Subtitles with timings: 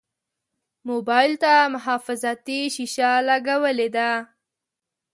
[0.89, 4.09] موبایل ته محافظتي شیشه لګولې ده.